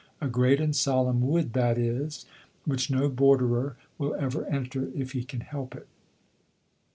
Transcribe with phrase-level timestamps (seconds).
[0.19, 2.25] A great and solemn wood that is,
[2.65, 5.87] which no borderer will ever enter if he can help it.